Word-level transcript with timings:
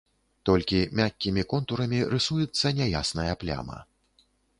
Толькі 0.49 0.77
мяккімі 0.99 1.43
контурамі 1.51 1.99
рысуецца 2.13 2.67
няясная 2.79 3.29
пляма. 3.45 3.77